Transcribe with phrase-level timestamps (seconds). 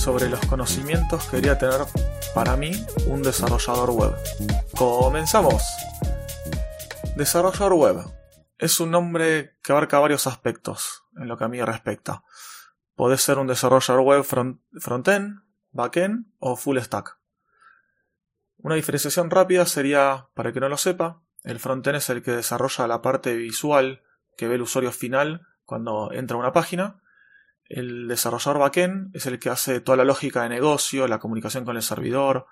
[0.00, 1.82] sobre los conocimientos que debería tener
[2.34, 2.72] para mí
[3.06, 4.16] un desarrollador web.
[4.74, 5.62] Comenzamos.
[7.16, 7.96] Desarrollador web
[8.56, 12.24] es un nombre que abarca varios aspectos en lo que a mí respecta.
[12.94, 17.18] Puede ser un desarrollador web front frontend, backend o full stack.
[18.56, 22.30] Una diferenciación rápida sería, para el que no lo sepa, el frontend es el que
[22.30, 24.02] desarrolla la parte visual
[24.38, 27.02] que ve el usuario final cuando entra a una página
[27.70, 31.76] el desarrollador backend es el que hace toda la lógica de negocio, la comunicación con
[31.76, 32.46] el servidor,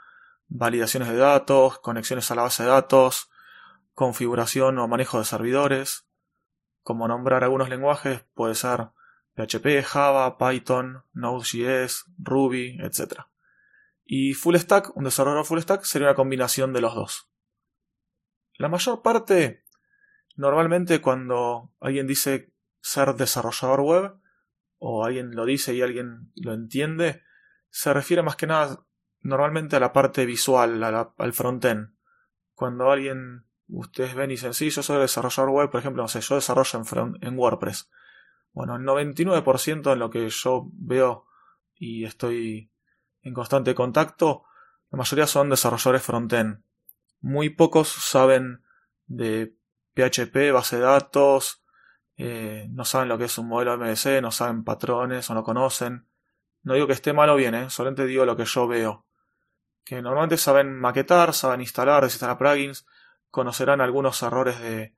[0.46, 3.28] validaciones de datos, conexiones a la base de datos,
[3.94, 6.06] configuración o manejo de servidores.
[6.84, 8.90] Como nombrar algunos lenguajes puede ser
[9.34, 13.22] PHP, Java, Python, Node.js, Ruby, etc.
[14.04, 17.28] Y Full Stack, un desarrollador Full Stack sería una combinación de los dos.
[18.56, 19.64] La mayor parte,
[20.36, 24.14] normalmente cuando alguien dice ser desarrollador web,
[24.78, 27.22] o alguien lo dice y alguien lo entiende,
[27.70, 28.84] se refiere más que nada
[29.20, 31.94] normalmente a la parte visual, al frontend.
[32.54, 36.20] Cuando alguien, ustedes ven y dicen, sí, yo soy desarrollador web, por ejemplo, no sé,
[36.20, 37.90] yo desarrollo en, en WordPress.
[38.52, 41.26] Bueno, el 99% en lo que yo veo
[41.74, 42.72] y estoy
[43.22, 44.44] en constante contacto,
[44.90, 46.62] la mayoría son desarrolladores frontend.
[47.20, 48.62] Muy pocos saben
[49.06, 49.54] de
[49.94, 51.62] PHP, base de datos,
[52.20, 56.04] eh, no saben lo que es un modelo MDC, no saben patrones o no conocen.
[56.64, 57.70] No digo que esté mal o bien, ¿eh?
[57.70, 59.06] solamente digo lo que yo veo.
[59.84, 62.86] Que normalmente saben maquetar, saben instalar, desinstalar plugins,
[63.30, 64.94] conocerán algunos errores de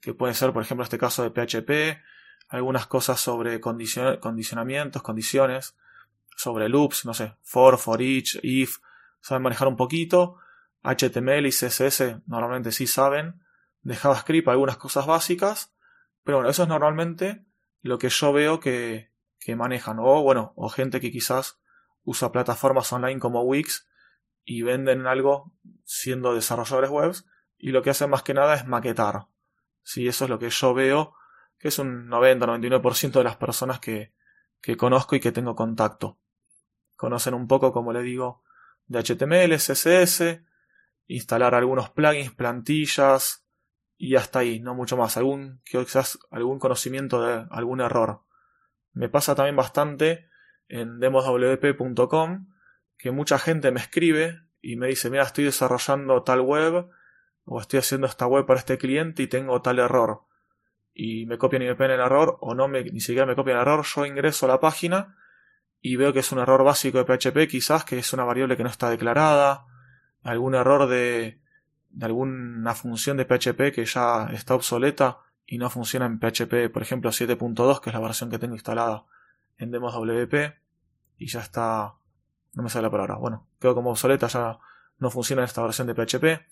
[0.00, 2.02] que pueden ser, por ejemplo, este caso de PHP,
[2.48, 5.76] algunas cosas sobre condicionamientos, condiciones,
[6.36, 8.78] sobre loops, no sé, for, for each, if,
[9.20, 10.38] saben manejar un poquito.
[10.82, 13.42] HTML y CSS normalmente sí saben.
[13.82, 15.75] De JavaScript algunas cosas básicas
[16.26, 17.46] pero bueno, eso es normalmente
[17.82, 19.14] lo que yo veo que,
[19.54, 20.00] manejan.
[20.00, 21.60] O bueno, o gente que quizás
[22.02, 23.88] usa plataformas online como Wix
[24.44, 25.52] y venden algo
[25.84, 27.26] siendo desarrolladores webs
[27.56, 29.28] y lo que hacen más que nada es maquetar.
[29.84, 31.14] Sí, eso es lo que yo veo,
[31.58, 34.12] que es un 90-99% de las personas que,
[34.60, 36.18] que conozco y que tengo contacto.
[36.96, 38.42] Conocen un poco, como le digo,
[38.88, 40.40] de HTML, CSS,
[41.06, 43.45] instalar algunos plugins, plantillas,
[43.98, 45.16] y hasta ahí, no mucho más.
[45.16, 48.22] Algún, quizás algún conocimiento de algún error.
[48.92, 50.28] Me pasa también bastante
[50.68, 52.48] en demoswp.com
[52.98, 56.88] que mucha gente me escribe y me dice, mira, estoy desarrollando tal web
[57.44, 60.22] o estoy haciendo esta web para este cliente y tengo tal error.
[60.92, 63.56] Y me copian y me pegan el error o no me, ni siquiera me copian
[63.58, 65.16] el error, yo ingreso a la página
[65.80, 68.62] y veo que es un error básico de PHP, quizás que es una variable que
[68.62, 69.66] no está declarada,
[70.22, 71.40] algún error de,
[71.96, 76.82] de alguna función de PHP que ya está obsoleta y no funciona en PHP, por
[76.82, 79.06] ejemplo, 7.2, que es la versión que tengo instalada
[79.56, 80.60] en Demos WP,
[81.16, 81.94] y ya está,
[82.52, 84.58] no me sale la palabra, bueno, quedó como obsoleta, ya
[84.98, 86.46] no funciona en esta versión de PHP.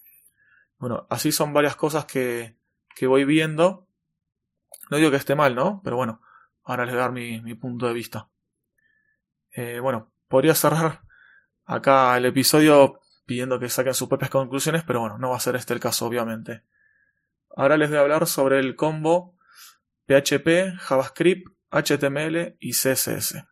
[0.79, 2.57] Bueno, así son varias cosas que,
[2.97, 3.87] que voy viendo.
[4.91, 5.83] No digo que esté mal, ¿no?
[5.85, 6.23] Pero bueno,
[6.63, 8.31] ahora les voy a dar mi, mi punto de vista.
[9.51, 11.03] Eh, bueno, podría cerrar
[11.67, 15.57] acá el episodio pidiendo que saquen sus propias conclusiones, pero bueno, no va a ser
[15.57, 16.63] este el caso, obviamente.
[17.57, 19.37] Ahora les voy a hablar sobre el combo
[20.07, 23.45] PHP, JavaScript, HTML y CSS.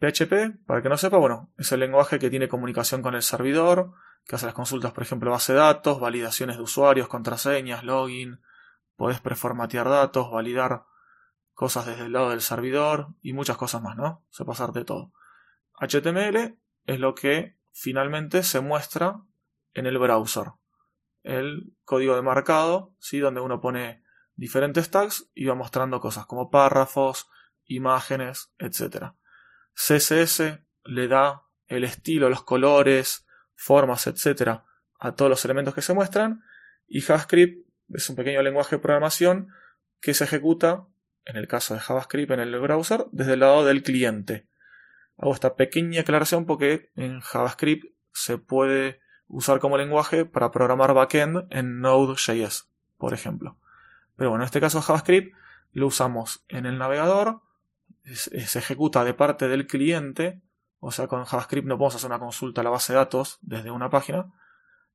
[0.00, 3.92] PHP, para que no sepa, bueno, es el lenguaje que tiene comunicación con el servidor,
[4.26, 8.40] que hace las consultas, por ejemplo, base de datos, validaciones de usuarios, contraseñas, login,
[8.96, 10.84] podés preformatear datos, validar
[11.52, 14.24] cosas desde el lado del servidor y muchas cosas más, ¿no?
[14.30, 15.12] Se pasar de todo.
[15.78, 19.20] HTML es lo que finalmente se muestra
[19.74, 20.52] en el browser.
[21.22, 23.18] El código de marcado, ¿sí?
[23.18, 24.02] donde uno pone
[24.36, 27.28] diferentes tags y va mostrando cosas como párrafos,
[27.64, 29.12] imágenes, etc.
[29.74, 34.60] CSS le da el estilo, los colores, formas, etc.
[34.98, 36.42] a todos los elementos que se muestran
[36.86, 39.48] y JavaScript es un pequeño lenguaje de programación
[40.00, 40.86] que se ejecuta,
[41.24, 44.46] en el caso de JavaScript en el browser, desde el lado del cliente
[45.16, 51.46] hago esta pequeña aclaración porque en JavaScript se puede usar como lenguaje para programar backend
[51.50, 52.68] en Node.js,
[52.98, 53.56] por ejemplo.
[54.16, 55.34] Pero bueno, en este caso JavaScript
[55.72, 57.42] lo usamos en el navegador,
[58.04, 60.40] se ejecuta de parte del cliente,
[60.78, 63.70] O sea, con JavaScript no podemos hacer una consulta a la base de datos desde
[63.70, 64.32] una página,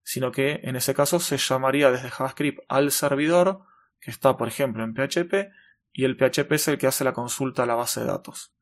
[0.04, 3.62] sino que en ese caso se llamaría desde JavaScript al servidor
[4.00, 5.52] que está, por ejemplo, en PHP
[5.92, 8.54] y el PHP es el que hace la consulta a la base de datos.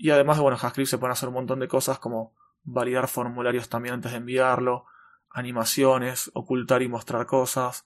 [0.00, 3.68] Y además, bueno, en JavaScript se pueden hacer un montón de cosas como validar formularios
[3.68, 4.86] también antes de enviarlo,
[5.28, 7.84] animaciones, ocultar y mostrar cosas,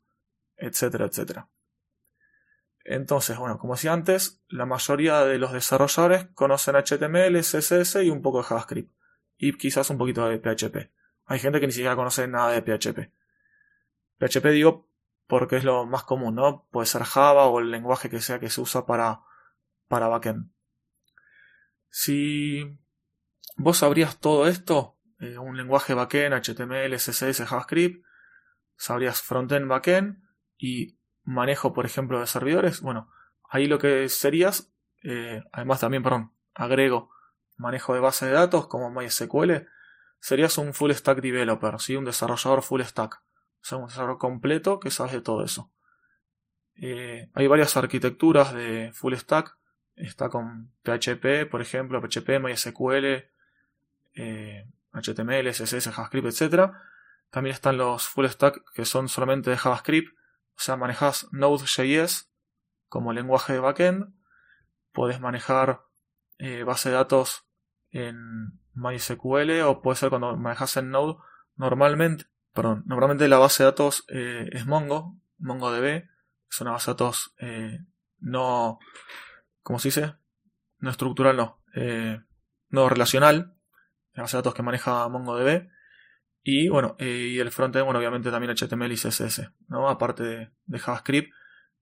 [0.58, 1.48] etcétera, etcétera.
[2.84, 8.20] Entonces, bueno, como decía antes, la mayoría de los desarrolladores conocen HTML, CSS y un
[8.20, 8.92] poco de JavaScript.
[9.38, 10.90] Y quizás un poquito de PHP.
[11.24, 13.10] Hay gente que ni siquiera conoce nada de PHP.
[14.18, 14.86] PHP digo
[15.26, 16.66] porque es lo más común, ¿no?
[16.70, 19.22] Puede ser Java o el lenguaje que sea que se usa para,
[19.88, 20.50] para backend.
[21.94, 22.78] Si
[23.58, 28.02] vos sabrías todo esto, eh, un lenguaje backend, HTML, CSS, JavaScript,
[28.76, 30.24] sabrías frontend, backend
[30.56, 33.10] y manejo, por ejemplo, de servidores, bueno,
[33.46, 34.72] ahí lo que serías,
[35.02, 37.10] eh, además también, perdón, agrego
[37.58, 39.68] manejo de base de datos como MySQL,
[40.18, 41.94] serías un full stack developer, ¿sí?
[41.94, 43.22] un desarrollador full stack,
[43.70, 45.70] o un desarrollador completo que sabes de todo eso.
[46.74, 49.58] Eh, hay varias arquitecturas de full stack,
[49.96, 53.24] está con PHP, por ejemplo, PHP, MySQL,
[54.92, 56.72] HTML, CSS, JavaScript, etc.
[57.30, 60.14] También están los full stack que son solamente de JavaScript,
[60.56, 62.30] o sea, manejas Node.js
[62.88, 64.14] como lenguaje de backend.
[64.92, 65.80] Puedes manejar
[66.38, 67.46] eh, base de datos
[67.90, 71.16] en MySQL o puede ser cuando manejas en Node.
[71.56, 76.04] Normalmente, perdón, normalmente la base de datos eh, es Mongo, MongoDB.
[76.50, 77.78] Es una base de datos eh,
[78.20, 78.78] no,
[79.62, 80.14] ¿cómo se dice?
[80.78, 81.60] No estructural, no.
[82.68, 83.54] no relacional.
[84.14, 85.68] La base de datos que maneja MongoDB.
[86.42, 89.88] Y bueno, eh, y el frontend, bueno, obviamente también HTML y CSS, ¿no?
[89.88, 91.32] Aparte de, JavaScript,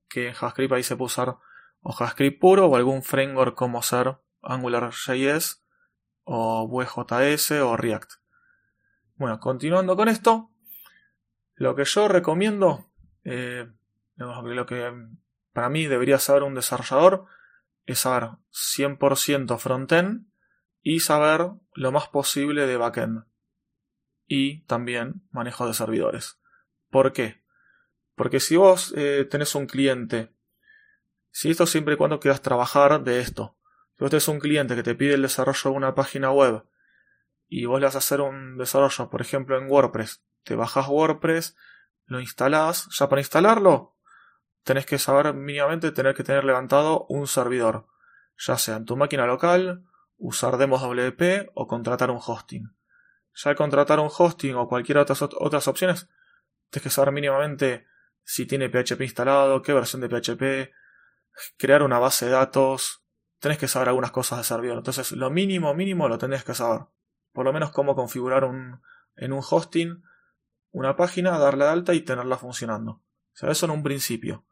[0.09, 1.37] que en JavaScript ahí se puede usar
[1.81, 5.65] o JavaScript puro o algún framework como ser AngularJS
[6.25, 8.13] o Vue.js o React.
[9.15, 10.51] Bueno, continuando con esto,
[11.55, 12.91] lo que yo recomiendo,
[13.25, 13.67] eh,
[14.17, 14.93] lo que
[15.53, 17.27] para mí debería saber un desarrollador
[17.93, 20.27] es saber 100% frontend
[20.83, 23.25] y saber lo más posible de backend
[24.27, 26.39] y también manejo de servidores.
[26.89, 27.43] ¿Por qué?
[28.15, 30.33] Porque si vos eh, tenés un cliente,
[31.31, 33.57] si esto siempre y cuando quieras trabajar de esto,
[33.97, 36.65] si vos tenés un cliente que te pide el desarrollo de una página web
[37.49, 41.57] y vos le vas a hacer un desarrollo, por ejemplo, en WordPress, te bajas WordPress,
[42.07, 43.97] lo instalás, ya para instalarlo,
[44.65, 47.87] tenés que saber mínimamente tener que tener levantado un servidor,
[48.37, 49.85] ya sea en tu máquina local,
[50.17, 52.75] usar demos WP o contratar un hosting
[53.35, 56.09] ya al contratar un hosting o cualquier otras, otras opciones,
[56.71, 57.87] tienes que saber mínimamente
[58.23, 60.73] si tiene PHP instalado, qué versión de PHP,
[61.57, 63.03] crear una base de datos,
[63.39, 64.79] tenés que saber algunas cosas de servidor.
[64.79, 66.83] Entonces, lo mínimo, mínimo lo tenés que saber.
[67.33, 68.83] Por lo menos cómo configurar un,
[69.17, 70.03] en un hosting
[70.73, 72.93] una página, darle de alta y tenerla funcionando.
[72.93, 73.03] O
[73.33, 74.45] sea, eso en un principio.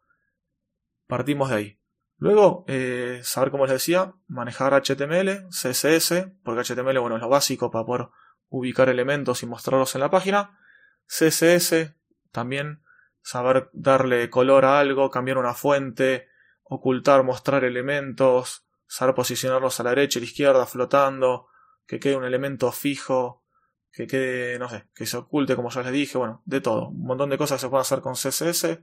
[1.08, 1.78] Partimos de ahí.
[2.18, 7.70] Luego, eh, saber, como les decía, manejar HTML, CSS, porque HTML, bueno, es lo básico
[7.70, 8.08] para poder
[8.48, 10.58] ubicar elementos y mostrarlos en la página.
[11.06, 11.94] CSS,
[12.30, 12.82] también
[13.22, 16.28] saber darle color a algo, cambiar una fuente,
[16.64, 21.48] ocultar, mostrar elementos, saber posicionarlos a la derecha y a la izquierda flotando,
[21.86, 23.44] que quede un elemento fijo,
[23.92, 26.88] que quede, no sé, que se oculte como ya les dije, bueno, de todo.
[26.88, 28.80] Un montón de cosas se pueden hacer con CSS.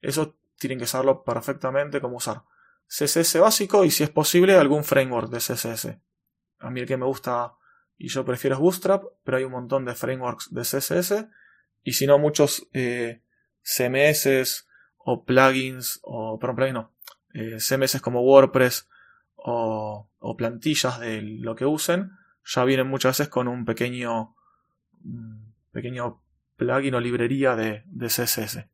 [0.00, 2.42] Eso tienen que saberlo perfectamente cómo usar.
[2.88, 5.98] CSS básico y si es posible algún framework de CSS.
[6.60, 7.54] A mí el que me gusta
[7.96, 11.26] y yo prefiero Bootstrap, pero hay un montón de frameworks de CSS
[11.82, 13.22] y si no muchos eh,
[13.62, 16.92] CMS o plugins o perdón, plugins no,
[17.34, 18.88] eh, CMS como WordPress
[19.36, 22.12] o, plantillas de lo que usen
[22.44, 24.34] ya vienen muchas veces con un pequeño
[25.72, 26.22] pequeño
[26.56, 28.66] plugin o librería de, de CSS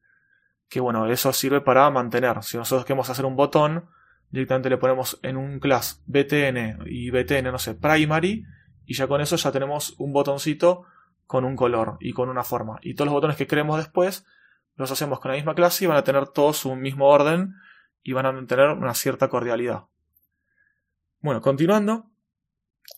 [0.69, 3.87] que bueno eso sirve para mantener si nosotros queremos hacer un botón
[4.31, 8.45] directamente le ponemos en un class btn y btn no sé primary
[8.87, 10.87] y ya con eso ya tenemos un botoncito
[11.27, 12.79] con un color y con una forma.
[12.83, 14.27] Y todos los botones que creemos después
[14.77, 17.55] los hacemos con la misma clase y van a tener todos un mismo orden
[18.03, 19.85] y van a tener una cierta cordialidad.
[21.21, 22.11] Bueno, continuando,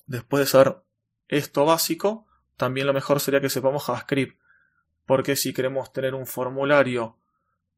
[0.07, 0.83] después de saber
[1.29, 4.41] esto básico, también lo mejor sería que sepamos JavaScript,
[5.05, 7.19] porque si queremos tener un formulario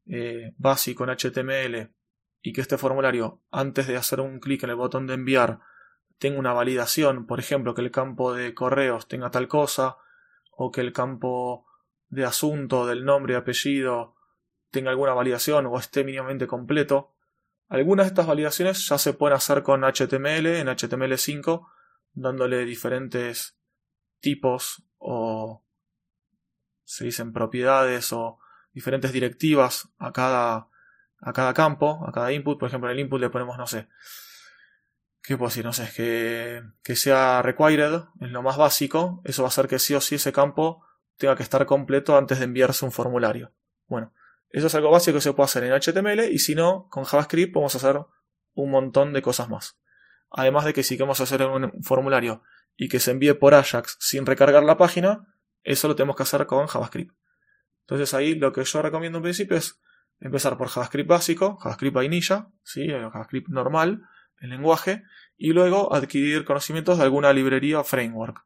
[0.09, 1.91] eh, básico en HTML
[2.41, 5.59] y que este formulario, antes de hacer un clic en el botón de enviar,
[6.17, 9.97] tenga una validación, por ejemplo, que el campo de correos tenga tal cosa,
[10.51, 11.65] o que el campo
[12.09, 14.15] de asunto del nombre y apellido
[14.71, 17.13] tenga alguna validación o esté mínimamente completo.
[17.67, 21.67] Algunas de estas validaciones ya se pueden hacer con HTML en HTML5,
[22.13, 23.57] dándole diferentes
[24.19, 25.63] tipos o
[26.83, 28.39] se dicen propiedades o
[28.79, 30.69] diferentes directivas a cada,
[31.19, 32.57] a cada campo, a cada input.
[32.57, 33.89] Por ejemplo, en el input le ponemos, no sé,
[35.21, 35.65] ¿qué puedo decir?
[35.65, 39.21] No sé, que, que sea required, es lo más básico.
[39.25, 40.85] Eso va a hacer que sí o sí ese campo
[41.17, 43.51] tenga que estar completo antes de enviarse un formulario.
[43.87, 44.13] Bueno,
[44.49, 47.53] eso es algo básico que se puede hacer en HTML y si no, con JavaScript
[47.53, 47.99] podemos hacer
[48.53, 49.77] un montón de cosas más.
[50.31, 52.43] Además de que si queremos hacer un formulario
[52.77, 55.27] y que se envíe por Ajax sin recargar la página,
[55.63, 57.18] eso lo tenemos que hacer con JavaScript.
[57.89, 59.81] Entonces ahí lo que yo recomiendo en principio es
[60.19, 62.87] empezar por JavaScript básico, JavaScript vainilla, ¿sí?
[62.87, 64.03] JavaScript normal,
[64.41, 65.01] el lenguaje,
[65.37, 68.45] y luego adquirir conocimientos de alguna librería o framework.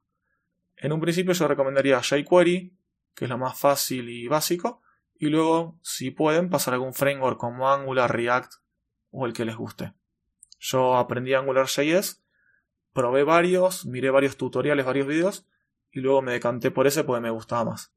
[0.78, 2.74] En un principio yo recomendaría jQuery,
[3.14, 4.82] que es lo más fácil y básico,
[5.16, 8.54] y luego, si pueden, pasar algún framework como Angular, React
[9.12, 9.92] o el que les guste.
[10.58, 12.24] Yo aprendí AngularJS,
[12.94, 15.46] probé varios, miré varios tutoriales, varios vídeos,
[15.92, 17.94] y luego me decanté por ese porque me gustaba más.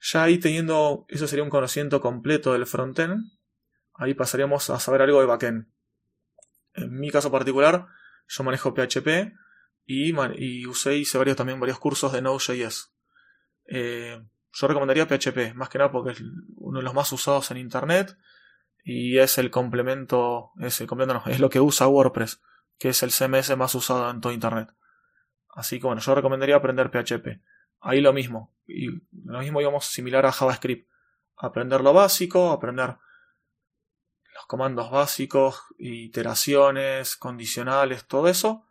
[0.00, 3.32] Ya ahí teniendo, eso sería un conocimiento completo del frontend,
[3.94, 5.68] ahí pasaríamos a saber algo de backend.
[6.74, 7.86] En mi caso particular,
[8.28, 9.32] yo manejo PHP
[9.86, 12.92] y, y usé hice varios, también varios cursos de Node.js.
[13.68, 14.20] Eh,
[14.52, 16.22] yo recomendaría PHP, más que nada porque es
[16.56, 18.16] uno de los más usados en Internet
[18.84, 22.40] y es el complemento, es es lo que usa WordPress,
[22.78, 24.72] que es el CMS más usado en todo Internet.
[25.48, 27.42] Así que bueno, yo recomendaría aprender PHP.
[27.80, 28.55] Ahí lo mismo.
[28.66, 28.88] Y
[29.24, 30.90] lo mismo, digamos, similar a JavaScript.
[31.36, 32.96] Aprender lo básico, aprender
[34.34, 38.66] los comandos básicos, iteraciones, condicionales, todo eso.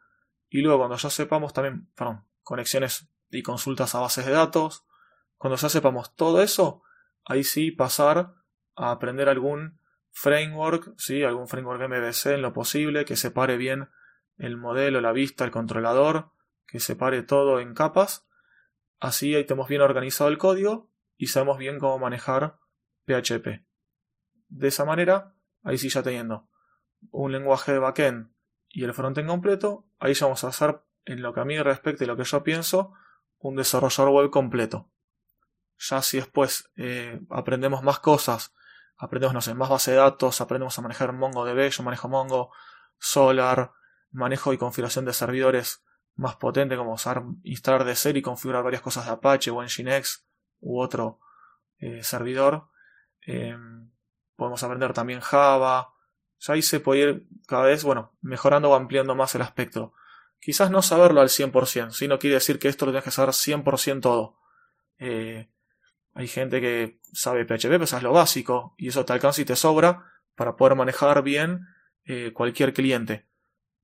[0.50, 4.86] Y luego cuando ya sepamos también, perdón, conexiones y consultas a bases de datos.
[5.38, 6.84] Cuando ya sepamos todo eso,
[7.26, 8.34] ahí sí pasar
[8.76, 9.80] a aprender algún
[10.12, 11.24] framework, ¿sí?
[11.24, 13.90] algún framework MVC en lo posible, que separe bien
[14.38, 16.32] el modelo, la vista, el controlador,
[16.68, 18.26] que separe todo en capas
[19.00, 22.58] Así ahí tenemos bien organizado el código y sabemos bien cómo manejar
[23.06, 23.66] PHP.
[24.48, 26.50] De esa manera, ahí sí ya teniendo
[27.12, 28.32] un lenguaje de backend
[28.70, 32.04] y el frontend completo, ahí ya vamos a hacer, en lo que a mí respecta
[32.04, 32.94] y lo que yo pienso,
[33.38, 34.90] un desarrollador web completo.
[35.78, 38.54] Ya si después eh, aprendemos más cosas,
[38.98, 42.52] aprendemos, no sé, más base de datos, aprendemos a manejar MongoDB, yo manejo Mongo,
[42.98, 43.72] Solar,
[44.12, 45.85] manejo y configuración de servidores
[46.16, 50.26] más potente como usar instalar de ser y configurar varias cosas de Apache o Nginx
[50.62, 51.20] u otro
[51.78, 52.70] eh, servidor.
[53.22, 53.90] Em,
[54.36, 55.94] podemos aprender también Java.
[56.40, 59.94] Ya ahí se puede ir cada vez, bueno, mejorando o ampliando más el aspecto.
[60.40, 63.34] Quizás no saberlo al 100%, si no quiere decir que esto lo tienes que saber
[63.34, 64.38] 100% todo.
[65.00, 65.50] Eh,
[66.14, 69.56] hay gente que sabe PHP, pero es lo básico, y eso te alcanza y te
[69.56, 71.68] sobra para poder manejar bien
[72.06, 73.26] eh, cualquier cliente.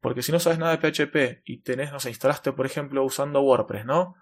[0.01, 3.41] Porque si no sabes nada de PHP y tenés, no sé, instalaste por ejemplo usando
[3.41, 4.15] WordPress, ¿no?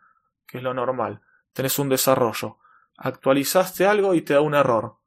[0.46, 1.22] Que es lo normal.
[1.54, 2.58] Tenés un desarrollo.
[2.98, 4.98] Actualizaste algo y te da un error.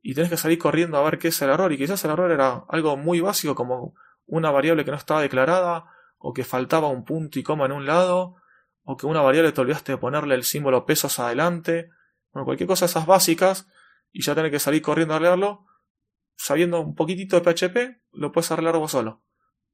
[0.00, 1.70] Y tenés que salir corriendo a ver qué es el error.
[1.72, 5.84] Y quizás el error era algo muy básico como una variable que no estaba declarada,
[6.16, 8.36] o que faltaba un punto y coma en un lado,
[8.82, 11.90] o que una variable te olvidaste de ponerle el símbolo pesos adelante.
[12.32, 13.68] Bueno, cualquier cosa de esas básicas,
[14.10, 15.66] y ya tenés que salir corriendo a arreglarlo.
[16.36, 19.22] Sabiendo un poquitito de PHP, lo puedes arreglar vos solo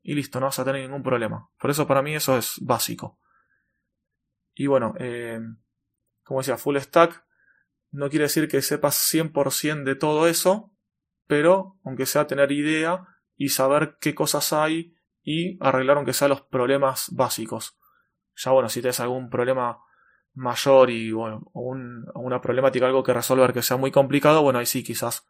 [0.05, 1.49] y listo, no vas a tener ningún problema.
[1.59, 3.19] Por eso para mí eso es básico.
[4.55, 5.41] Y bueno, eh,
[6.23, 7.25] como decía, full stack
[7.91, 10.73] no quiere decir que sepas 100% de todo eso,
[11.27, 16.43] pero aunque sea tener idea y saber qué cosas hay y arreglar aunque sea los
[16.43, 17.79] problemas básicos.
[18.37, 19.79] Ya bueno, si tienes algún problema
[20.35, 24.85] mayor y bueno, una problemática, algo que resolver que sea muy complicado, bueno, ahí sí
[24.85, 25.27] quizás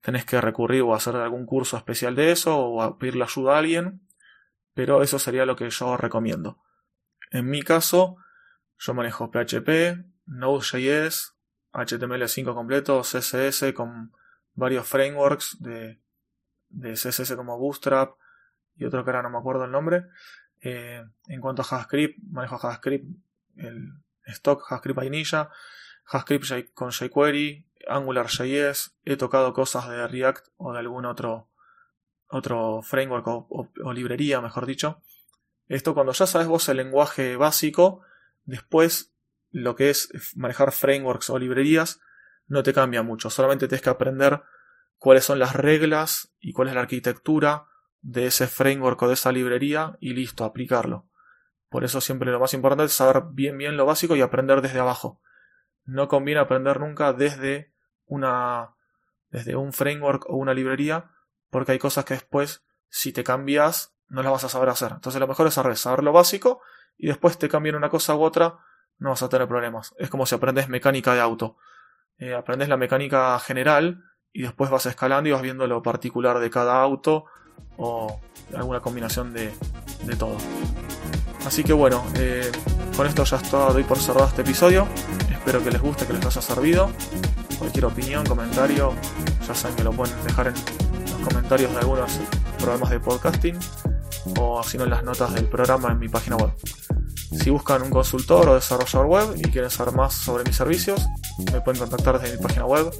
[0.00, 3.58] tenés que recurrir o hacer algún curso especial de eso o a pedirle ayuda a
[3.58, 4.05] alguien
[4.76, 6.62] pero eso sería lo que yo recomiendo.
[7.30, 8.18] En mi caso,
[8.78, 11.34] yo manejo PHP, Node.js,
[11.72, 14.12] HTML5 completo, CSS con
[14.52, 15.98] varios frameworks de,
[16.68, 18.18] CSS como Bootstrap
[18.74, 20.08] y otro que ahora no me acuerdo el nombre.
[20.60, 23.06] Eh, en cuanto a JavaScript, manejo JavaScript,
[23.56, 23.94] el
[24.26, 25.48] stock JavaScript vainilla,
[26.04, 31.48] JavaScript con jQuery, AngularJS, he tocado cosas de React o de algún otro
[32.28, 35.00] otro framework o, librería, mejor dicho.
[35.68, 38.02] Esto cuando ya sabes vos el lenguaje básico,
[38.44, 39.12] después
[39.50, 42.00] lo que es manejar frameworks o librerías
[42.46, 44.42] no te cambia mucho, solamente tienes que aprender
[44.98, 47.66] cuáles son las reglas y cuál es la arquitectura
[48.02, 51.08] de ese framework o de esa librería y listo, aplicarlo.
[51.68, 54.78] Por eso siempre lo más importante es saber bien bien lo básico y aprender desde
[54.78, 55.20] abajo.
[55.84, 57.72] No conviene aprender nunca desde
[58.06, 58.74] una
[59.30, 61.10] desde un framework o una librería
[61.50, 64.92] porque hay cosas que después, si te cambias, no las vas a saber hacer.
[64.92, 66.60] Entonces lo mejor es al saber lo básico
[66.96, 68.58] y después te cambian una cosa u otra,
[68.98, 69.94] no vas a tener problemas.
[69.98, 71.56] Es como si aprendes mecánica de auto.
[72.18, 76.50] Eh, aprendes la mecánica general y después vas escalando y vas viendo lo particular de
[76.50, 77.26] cada auto
[77.76, 78.20] o
[78.54, 79.52] alguna combinación de,
[80.04, 80.36] de todo.
[81.46, 82.50] Así que bueno, eh,
[82.96, 84.86] con esto ya está, doy por cerrado este episodio.
[85.30, 86.90] Espero que les guste, que les haya servido.
[87.58, 88.92] Cualquier opinión, comentario,
[89.46, 90.54] ya saben que lo pueden dejar en
[91.26, 92.12] comentarios de algunos
[92.58, 93.58] programas de podcasting
[94.38, 96.52] o si no en las notas del programa en mi página web.
[97.32, 101.04] Si buscan un consultor o desarrollador web y quieren saber más sobre mis servicios,
[101.52, 102.90] me pueden contactar desde mi página web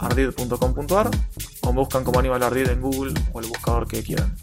[0.00, 1.10] ardid.com.ar
[1.62, 4.36] o me buscan como Aníbal Ardid en Google o el buscador que quieran.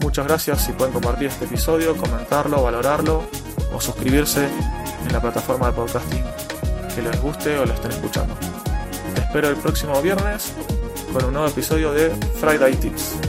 [0.00, 3.22] Muchas gracias si pueden compartir este episodio, comentarlo, valorarlo
[3.74, 4.46] o suscribirse
[5.06, 6.24] en la plataforma de podcasting
[6.94, 8.34] que les guste o lo estén escuchando.
[9.14, 10.52] Te espero el próximo viernes
[11.12, 12.10] con un nuevo episodio de
[12.40, 13.27] Friday Tips.